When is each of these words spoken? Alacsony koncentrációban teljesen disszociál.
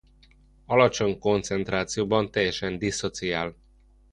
Alacsony 0.65 1.17
koncentrációban 1.19 2.31
teljesen 2.31 2.77
disszociál. 2.77 3.55